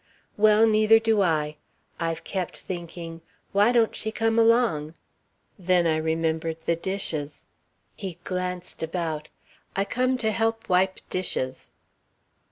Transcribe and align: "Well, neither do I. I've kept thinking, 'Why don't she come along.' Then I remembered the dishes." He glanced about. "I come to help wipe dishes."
"Well, 0.35 0.65
neither 0.65 0.97
do 0.97 1.21
I. 1.21 1.57
I've 1.99 2.23
kept 2.23 2.57
thinking, 2.57 3.21
'Why 3.51 3.71
don't 3.71 3.95
she 3.95 4.11
come 4.11 4.39
along.' 4.39 4.95
Then 5.59 5.85
I 5.85 5.97
remembered 5.97 6.57
the 6.65 6.75
dishes." 6.75 7.45
He 7.95 8.17
glanced 8.23 8.81
about. 8.81 9.27
"I 9.75 9.85
come 9.85 10.17
to 10.17 10.31
help 10.31 10.67
wipe 10.67 11.01
dishes." 11.11 11.69